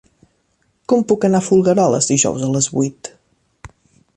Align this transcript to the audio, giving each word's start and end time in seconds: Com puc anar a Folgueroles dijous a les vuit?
Com 0.93 1.03
puc 1.11 1.27
anar 1.29 1.41
a 1.45 1.47
Folgueroles 1.49 2.09
dijous 2.13 2.47
a 2.47 2.51
les 2.57 2.71
vuit? 2.79 3.11